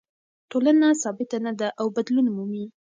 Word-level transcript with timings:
ټولنه 0.51 0.87
ثابته 1.03 1.37
نه 1.45 1.51
ده 1.59 1.67
او 1.79 1.85
بدلون 1.95 2.27
مومي. 2.35 2.65